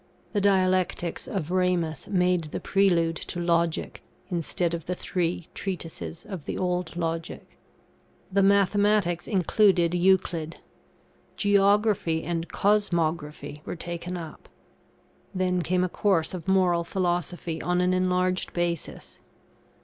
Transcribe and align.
The 0.33 0.41
dialectics 0.41 1.27
of 1.27 1.51
Ramus 1.51 2.07
made 2.07 2.45
the 2.45 2.59
prelude 2.59 3.17
to 3.17 3.39
Logic, 3.39 4.01
instead 4.31 4.73
of 4.73 4.85
the 4.87 4.95
three 4.95 5.47
treatises 5.53 6.25
of 6.25 6.45
the 6.45 6.57
old 6.57 6.95
Logic. 6.97 7.55
The 8.31 8.41
Mathematics 8.41 9.27
included 9.27 9.93
Euclid. 9.93 10.57
Geography 11.37 12.23
and 12.23 12.49
Cosmography 12.49 13.61
were 13.63 13.75
taken 13.75 14.17
up. 14.17 14.49
Then 15.35 15.61
came 15.61 15.83
a 15.83 15.87
course 15.87 16.33
of 16.33 16.47
Moral 16.47 16.83
Philosophy 16.83 17.61
on 17.61 17.79
an 17.79 17.93
enlarged 17.93 18.53
basis. 18.53 19.19